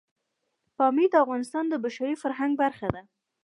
پامیر 0.77 1.07
د 1.11 1.15
افغانستان 1.23 1.65
د 1.69 1.73
بشري 1.85 2.13
فرهنګ 2.23 2.51
برخه 2.63 2.87
ده. 2.95 3.01